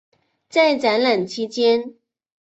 [0.49, 1.93] 在展览期间。